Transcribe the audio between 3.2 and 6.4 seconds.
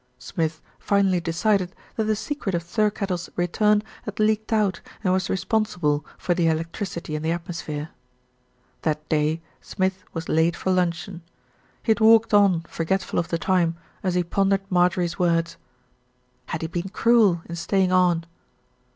return had leaked out and was responsible for